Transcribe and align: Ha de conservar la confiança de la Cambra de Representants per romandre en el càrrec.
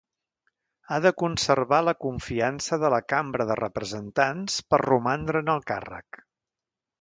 Ha 0.93 0.97
de 1.05 1.09
conservar 1.23 1.81
la 1.87 1.93
confiança 2.05 2.79
de 2.85 2.91
la 2.93 3.01
Cambra 3.15 3.47
de 3.51 3.59
Representants 3.61 4.57
per 4.73 4.81
romandre 4.85 5.45
en 5.47 5.53
el 5.57 5.63
càrrec. 5.73 6.23